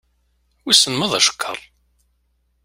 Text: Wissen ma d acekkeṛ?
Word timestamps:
Wissen 0.65 0.93
ma 0.95 1.07
d 1.11 1.13
acekkeṛ? 1.17 1.59